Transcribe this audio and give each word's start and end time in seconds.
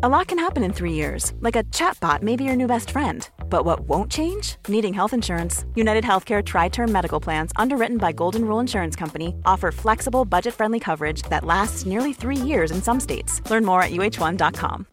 A 0.00 0.08
lot 0.08 0.28
can 0.28 0.38
happen 0.38 0.62
in 0.62 0.72
three 0.72 0.92
years, 0.92 1.32
like 1.40 1.56
a 1.56 1.64
chatbot 1.74 2.22
may 2.22 2.36
be 2.36 2.44
your 2.44 2.54
new 2.54 2.68
best 2.68 2.90
friend. 2.90 3.28
But 3.46 3.64
what 3.64 3.80
won't 3.80 4.08
change? 4.12 4.54
Needing 4.68 4.94
health 4.94 5.12
insurance. 5.12 5.64
United 5.74 6.04
Healthcare 6.04 6.40
Tri 6.40 6.68
Term 6.68 6.92
Medical 6.92 7.18
Plans, 7.18 7.50
underwritten 7.56 7.98
by 7.98 8.12
Golden 8.12 8.44
Rule 8.44 8.60
Insurance 8.60 8.94
Company, 8.94 9.34
offer 9.44 9.72
flexible, 9.72 10.24
budget 10.24 10.54
friendly 10.54 10.78
coverage 10.78 11.22
that 11.22 11.42
lasts 11.44 11.84
nearly 11.84 12.12
three 12.12 12.36
years 12.36 12.70
in 12.70 12.80
some 12.80 13.00
states. 13.00 13.42
Learn 13.50 13.64
more 13.64 13.82
at 13.82 13.90
uhone.com. 13.90 14.86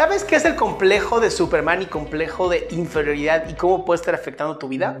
¿Sabes 0.00 0.24
qué 0.24 0.36
es 0.36 0.46
el 0.46 0.56
complejo 0.56 1.20
de 1.20 1.30
Superman 1.30 1.82
y 1.82 1.86
complejo 1.86 2.48
de 2.48 2.66
inferioridad 2.70 3.46
y 3.50 3.54
cómo 3.54 3.84
puede 3.84 4.00
estar 4.00 4.14
afectando 4.14 4.56
tu 4.56 4.68
vida? 4.68 4.98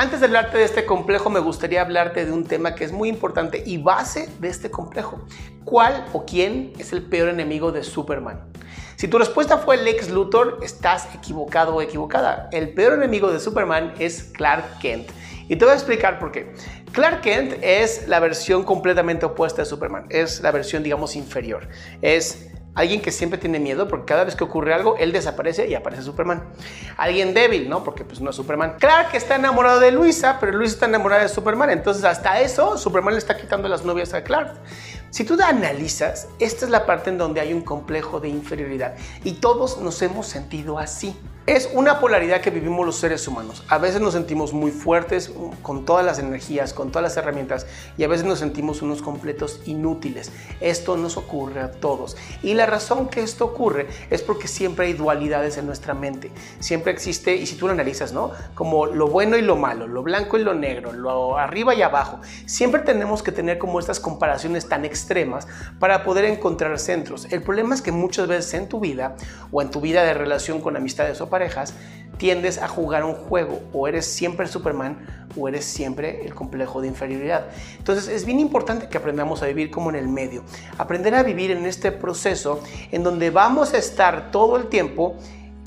Antes 0.00 0.20
de 0.20 0.26
hablarte 0.28 0.56
de 0.56 0.64
este 0.64 0.86
complejo, 0.86 1.28
me 1.28 1.40
gustaría 1.40 1.82
hablarte 1.82 2.24
de 2.24 2.32
un 2.32 2.46
tema 2.46 2.74
que 2.74 2.84
es 2.84 2.90
muy 2.90 3.10
importante 3.10 3.62
y 3.66 3.76
base 3.76 4.30
de 4.38 4.48
este 4.48 4.70
complejo. 4.70 5.26
¿Cuál 5.66 6.06
o 6.14 6.24
quién 6.24 6.72
es 6.78 6.94
el 6.94 7.02
peor 7.02 7.28
enemigo 7.28 7.70
de 7.70 7.84
Superman? 7.84 8.50
Si 8.96 9.08
tu 9.08 9.18
respuesta 9.18 9.58
fue 9.58 9.76
Lex 9.76 10.08
Luthor, 10.08 10.60
estás 10.62 11.14
equivocado 11.14 11.74
o 11.74 11.82
equivocada. 11.82 12.48
El 12.50 12.72
peor 12.72 12.94
enemigo 12.94 13.30
de 13.30 13.40
Superman 13.40 13.92
es 13.98 14.22
Clark 14.22 14.78
Kent. 14.78 15.10
Y 15.50 15.56
te 15.56 15.66
voy 15.66 15.72
a 15.72 15.76
explicar 15.76 16.18
por 16.18 16.32
qué. 16.32 16.50
Clark 16.92 17.20
Kent 17.20 17.58
es 17.60 18.08
la 18.08 18.20
versión 18.20 18.62
completamente 18.64 19.26
opuesta 19.26 19.60
de 19.60 19.66
Superman. 19.66 20.06
Es 20.08 20.40
la 20.40 20.50
versión, 20.50 20.82
digamos, 20.82 21.14
inferior. 21.14 21.68
Es 22.00 22.48
Alguien 22.74 23.02
que 23.02 23.10
siempre 23.10 23.38
tiene 23.38 23.58
miedo 23.58 23.88
porque 23.88 24.06
cada 24.06 24.24
vez 24.24 24.36
que 24.36 24.44
ocurre 24.44 24.72
algo, 24.72 24.96
él 24.96 25.12
desaparece 25.12 25.68
y 25.68 25.74
aparece 25.74 26.02
Superman. 26.02 26.44
Alguien 26.96 27.34
débil, 27.34 27.68
¿no? 27.68 27.82
Porque 27.82 28.04
pues 28.04 28.20
no 28.20 28.30
es 28.30 28.36
Superman. 28.36 28.76
Clark 28.78 29.14
está 29.14 29.34
enamorado 29.36 29.80
de 29.80 29.90
Luisa, 29.90 30.38
pero 30.38 30.52
Luisa 30.52 30.74
está 30.74 30.86
enamorada 30.86 31.22
de 31.22 31.28
Superman. 31.28 31.70
Entonces 31.70 32.04
hasta 32.04 32.40
eso, 32.40 32.78
Superman 32.78 33.14
le 33.14 33.18
está 33.18 33.36
quitando 33.36 33.68
las 33.68 33.84
novias 33.84 34.14
a 34.14 34.22
Clark. 34.22 34.54
Si 35.10 35.24
tú 35.24 35.36
analizas, 35.42 36.28
esta 36.38 36.64
es 36.64 36.70
la 36.70 36.86
parte 36.86 37.10
en 37.10 37.18
donde 37.18 37.40
hay 37.40 37.52
un 37.52 37.62
complejo 37.62 38.20
de 38.20 38.28
inferioridad 38.28 38.94
y 39.24 39.32
todos 39.32 39.78
nos 39.78 40.00
hemos 40.02 40.28
sentido 40.28 40.78
así. 40.78 41.16
Es 41.46 41.68
una 41.72 41.98
polaridad 41.98 42.42
que 42.42 42.50
vivimos 42.50 42.86
los 42.86 42.96
seres 42.96 43.26
humanos. 43.26 43.64
A 43.66 43.78
veces 43.78 44.00
nos 44.00 44.12
sentimos 44.12 44.52
muy 44.52 44.70
fuertes, 44.70 45.32
con 45.62 45.84
todas 45.84 46.04
las 46.04 46.20
energías, 46.20 46.72
con 46.72 46.90
todas 46.90 47.02
las 47.02 47.16
herramientas, 47.16 47.66
y 47.96 48.04
a 48.04 48.08
veces 48.08 48.24
nos 48.24 48.38
sentimos 48.38 48.82
unos 48.82 49.02
completos 49.02 49.60
inútiles. 49.64 50.30
Esto 50.60 50.96
nos 50.96 51.16
ocurre 51.16 51.60
a 51.60 51.72
todos. 51.72 52.16
Y 52.42 52.54
la 52.54 52.66
razón 52.66 53.08
que 53.08 53.22
esto 53.22 53.46
ocurre 53.46 53.88
es 54.10 54.22
porque 54.22 54.46
siempre 54.46 54.86
hay 54.86 54.92
dualidades 54.92 55.56
en 55.56 55.66
nuestra 55.66 55.92
mente. 55.92 56.30
Siempre 56.60 56.92
existe, 56.92 57.34
y 57.34 57.46
si 57.46 57.56
tú 57.56 57.66
lo 57.66 57.72
analizas, 57.72 58.12
¿no? 58.12 58.30
Como 58.54 58.86
lo 58.86 59.08
bueno 59.08 59.36
y 59.36 59.42
lo 59.42 59.56
malo, 59.56 59.88
lo 59.88 60.04
blanco 60.04 60.36
y 60.36 60.44
lo 60.44 60.54
negro, 60.54 60.92
lo 60.92 61.36
arriba 61.36 61.74
y 61.74 61.82
abajo. 61.82 62.20
Siempre 62.46 62.82
tenemos 62.82 63.24
que 63.24 63.32
tener 63.32 63.58
como 63.58 63.80
estas 63.80 63.98
comparaciones 63.98 64.68
tan 64.68 64.84
extremas 64.84 64.99
para 65.78 66.04
poder 66.04 66.24
encontrar 66.24 66.78
centros. 66.78 67.26
El 67.30 67.42
problema 67.42 67.74
es 67.74 67.82
que 67.82 67.92
muchas 67.92 68.28
veces 68.28 68.54
en 68.54 68.68
tu 68.68 68.80
vida 68.80 69.16
o 69.50 69.62
en 69.62 69.70
tu 69.70 69.80
vida 69.80 70.04
de 70.04 70.14
relación 70.14 70.60
con 70.60 70.76
amistades 70.76 71.20
o 71.20 71.28
parejas, 71.28 71.74
tiendes 72.20 72.58
a 72.58 72.68
jugar 72.68 73.02
un 73.04 73.14
juego, 73.14 73.60
o 73.72 73.88
eres 73.88 74.04
siempre 74.04 74.46
Superman 74.46 74.98
o 75.36 75.48
eres 75.48 75.64
siempre 75.64 76.26
el 76.26 76.34
complejo 76.34 76.82
de 76.82 76.88
inferioridad. 76.88 77.46
Entonces 77.78 78.08
es 78.08 78.26
bien 78.26 78.40
importante 78.40 78.88
que 78.88 78.98
aprendamos 78.98 79.42
a 79.42 79.46
vivir 79.46 79.70
como 79.70 79.88
en 79.88 79.96
el 79.96 80.06
medio, 80.06 80.44
aprender 80.76 81.14
a 81.14 81.22
vivir 81.22 81.50
en 81.50 81.64
este 81.64 81.92
proceso 81.92 82.62
en 82.92 83.02
donde 83.02 83.30
vamos 83.30 83.72
a 83.72 83.78
estar 83.78 84.30
todo 84.30 84.58
el 84.58 84.66
tiempo 84.66 85.16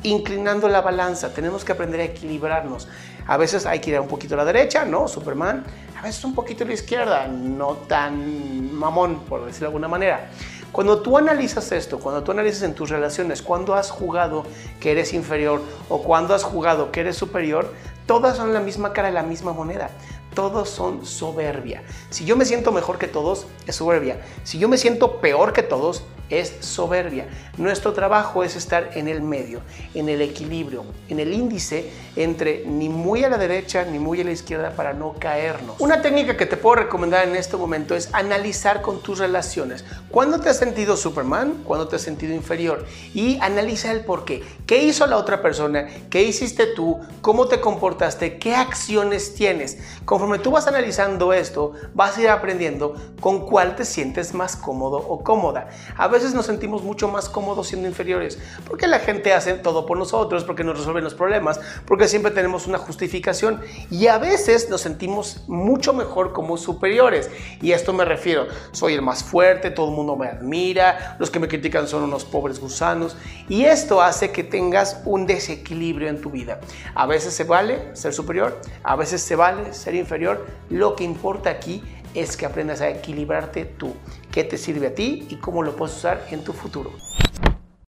inclinando 0.03 0.67
la 0.67 0.81
balanza, 0.81 1.33
tenemos 1.33 1.63
que 1.63 1.71
aprender 1.71 2.01
a 2.01 2.03
equilibrarnos. 2.03 2.87
A 3.27 3.37
veces 3.37 3.65
hay 3.65 3.79
que 3.79 3.91
ir 3.91 3.99
un 3.99 4.07
poquito 4.07 4.35
a 4.35 4.37
la 4.37 4.45
derecha, 4.45 4.85
¿no? 4.85 5.07
Superman, 5.07 5.63
a 5.97 6.01
veces 6.01 6.23
un 6.25 6.35
poquito 6.35 6.63
a 6.63 6.67
la 6.67 6.73
izquierda, 6.73 7.27
no 7.27 7.73
tan 7.87 8.73
mamón, 8.73 9.19
por 9.21 9.45
decirlo 9.45 9.67
de 9.67 9.69
alguna 9.69 9.87
manera. 9.87 10.29
Cuando 10.73 11.01
tú 11.01 11.19
analizas 11.19 11.71
esto, 11.71 11.99
cuando 11.99 12.23
tú 12.23 12.31
analizas 12.31 12.63
en 12.63 12.73
tus 12.73 12.89
relaciones, 12.89 13.43
cuando 13.43 13.75
has 13.75 13.91
jugado 13.91 14.43
que 14.79 14.91
eres 14.91 15.13
inferior 15.13 15.61
o 15.87 16.01
cuando 16.01 16.33
has 16.33 16.43
jugado 16.43 16.91
que 16.91 17.01
eres 17.01 17.15
superior, 17.15 17.71
todas 18.07 18.37
son 18.37 18.53
la 18.53 18.59
misma 18.59 18.91
cara 18.91 19.09
de 19.09 19.13
la 19.13 19.21
misma 19.21 19.53
moneda. 19.53 19.91
Todos 20.33 20.69
son 20.69 21.05
soberbia. 21.05 21.83
Si 22.09 22.25
yo 22.25 22.35
me 22.35 22.43
siento 22.43 22.71
mejor 22.71 22.97
que 22.97 23.07
todos, 23.07 23.45
es 23.67 23.75
soberbia. 23.75 24.19
Si 24.43 24.57
yo 24.57 24.67
me 24.67 24.79
siento 24.79 25.21
peor 25.21 25.53
que 25.53 25.61
todos, 25.61 26.03
es 26.29 26.55
soberbia. 26.59 27.27
Nuestro 27.57 27.93
trabajo 27.93 28.43
es 28.43 28.55
estar 28.55 28.91
en 28.95 29.07
el 29.07 29.21
medio, 29.21 29.61
en 29.93 30.09
el 30.09 30.21
equilibrio, 30.21 30.85
en 31.09 31.19
el 31.19 31.33
índice 31.33 31.91
entre 32.15 32.63
ni 32.65 32.89
muy 32.89 33.23
a 33.23 33.29
la 33.29 33.37
derecha 33.37 33.85
ni 33.85 33.99
muy 33.99 34.21
a 34.21 34.23
la 34.23 34.31
izquierda 34.31 34.71
para 34.71 34.93
no 34.93 35.13
caernos. 35.13 35.75
Una 35.79 36.01
técnica 36.01 36.37
que 36.37 36.45
te 36.45 36.57
puedo 36.57 36.75
recomendar 36.75 37.27
en 37.27 37.35
este 37.35 37.57
momento 37.57 37.95
es 37.95 38.09
analizar 38.13 38.81
con 38.81 39.01
tus 39.01 39.19
relaciones. 39.19 39.85
¿Cuándo 40.09 40.39
te 40.39 40.49
has 40.49 40.57
sentido 40.57 40.97
Superman? 40.97 41.63
¿Cuándo 41.63 41.87
te 41.87 41.95
has 41.95 42.01
sentido 42.01 42.33
inferior? 42.33 42.85
Y 43.13 43.37
analiza 43.41 43.91
el 43.91 44.01
por 44.01 44.25
qué. 44.25 44.43
¿Qué 44.65 44.83
hizo 44.83 45.07
la 45.07 45.17
otra 45.17 45.41
persona? 45.41 45.87
¿Qué 46.09 46.23
hiciste 46.23 46.67
tú? 46.67 46.99
¿Cómo 47.21 47.47
te 47.47 47.59
comportaste? 47.59 48.37
¿Qué 48.37 48.55
acciones 48.55 49.33
tienes? 49.35 49.77
Conforme 50.05 50.39
tú 50.39 50.51
vas 50.51 50.67
analizando 50.67 51.33
esto, 51.33 51.73
vas 51.93 52.17
a 52.17 52.21
ir 52.21 52.29
aprendiendo 52.29 52.95
con 53.19 53.45
cuál 53.45 53.75
te 53.75 53.85
sientes 53.85 54.33
más 54.33 54.55
cómodo 54.55 54.97
o 54.97 55.23
cómoda. 55.23 55.69
Veces 56.13 56.33
nos 56.33 56.45
sentimos 56.45 56.83
mucho 56.83 57.09
más 57.09 57.27
cómodos 57.27 57.67
siendo 57.67 57.87
inferiores, 57.87 58.39
porque 58.65 58.87
la 58.87 58.99
gente 58.99 59.33
hace 59.33 59.53
todo 59.55 59.85
por 59.85 59.97
nosotros, 59.97 60.43
porque 60.45 60.63
nos 60.63 60.77
resuelven 60.77 61.03
los 61.03 61.15
problemas, 61.15 61.59
porque 61.85 62.07
siempre 62.07 62.31
tenemos 62.31 62.67
una 62.67 62.77
justificación 62.77 63.59
y 63.91 64.07
a 64.07 64.17
veces 64.17 64.69
nos 64.69 64.81
sentimos 64.81 65.43
mucho 65.47 65.91
mejor 65.93 66.31
como 66.31 66.55
superiores. 66.55 67.29
Y 67.61 67.73
a 67.73 67.75
esto 67.75 67.91
me 67.91 68.05
refiero, 68.05 68.47
soy 68.71 68.93
el 68.93 69.01
más 69.01 69.23
fuerte, 69.23 69.71
todo 69.71 69.89
el 69.89 69.95
mundo 69.95 70.15
me 70.15 70.27
admira, 70.27 71.17
los 71.19 71.29
que 71.29 71.39
me 71.39 71.47
critican 71.47 71.87
son 71.87 72.03
unos 72.03 72.23
pobres 72.23 72.59
gusanos 72.59 73.17
y 73.49 73.65
esto 73.65 74.01
hace 74.01 74.31
que 74.31 74.43
tengas 74.43 75.01
un 75.05 75.25
desequilibrio 75.25 76.07
en 76.09 76.21
tu 76.21 76.29
vida. 76.29 76.59
A 76.95 77.07
veces 77.07 77.33
se 77.33 77.43
vale 77.43 77.95
ser 77.95 78.13
superior, 78.13 78.61
a 78.83 78.95
veces 78.95 79.21
se 79.21 79.35
vale 79.35 79.73
ser 79.73 79.95
inferior. 79.95 80.45
Lo 80.69 80.95
que 80.95 81.03
importa 81.03 81.49
aquí 81.49 81.83
es 82.13 82.37
que 82.37 82.45
aprendas 82.45 82.81
a 82.81 82.89
equilibrarte 82.89 83.65
tú, 83.65 83.95
qué 84.31 84.43
te 84.43 84.57
sirve 84.57 84.87
a 84.87 84.95
ti 84.95 85.27
y 85.29 85.35
cómo 85.37 85.63
lo 85.63 85.75
puedes 85.75 85.95
usar 85.95 86.25
en 86.31 86.43
tu 86.43 86.53
futuro. 86.53 86.91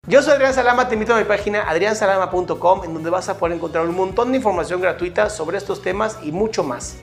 Yo 0.06 0.22
soy 0.22 0.34
Adrián 0.34 0.52
Salama, 0.52 0.86
te 0.86 0.94
invito 0.94 1.14
a 1.14 1.18
mi 1.18 1.24
página 1.24 1.62
adriansalama.com 1.62 2.84
en 2.84 2.92
donde 2.92 3.08
vas 3.08 3.30
a 3.30 3.38
poder 3.38 3.56
encontrar 3.56 3.86
un 3.86 3.96
montón 3.96 4.32
de 4.32 4.36
información 4.36 4.80
gratuita 4.80 5.30
sobre 5.30 5.56
estos 5.56 5.80
temas 5.80 6.18
y 6.22 6.30
mucho 6.30 6.62
más. 6.62 7.02